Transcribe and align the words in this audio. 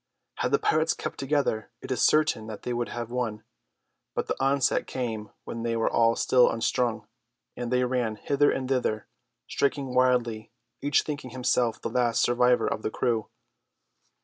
Had 0.39 0.49
the 0.51 0.57
pirates 0.57 0.95
kept 0.95 1.19
together 1.19 1.69
it 1.79 1.91
is 1.91 2.01
certain 2.01 2.47
that 2.47 2.63
they 2.63 2.73
would 2.73 2.89
have 2.89 3.11
won; 3.11 3.43
but 4.15 4.25
the 4.25 4.35
onset 4.43 4.87
came 4.87 5.29
when 5.43 5.61
they 5.61 5.77
were 5.77 5.91
still 6.15 6.49
unstrung, 6.49 7.05
and 7.55 7.71
they 7.71 7.83
ran 7.83 8.15
hither 8.15 8.49
and 8.49 8.67
thither, 8.67 9.05
striking 9.47 9.93
wildly, 9.93 10.49
each 10.81 11.03
thinking 11.03 11.29
himself 11.29 11.79
the 11.79 11.87
last 11.87 12.23
survivor 12.23 12.65
of 12.65 12.81
the 12.81 12.89
crew. 12.89 13.29